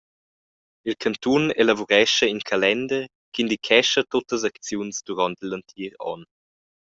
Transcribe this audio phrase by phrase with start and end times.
[0.87, 3.03] Il cantun elavurescha in calender
[3.33, 6.23] ch’indichescha tuttas acziuns duront igl entir onn.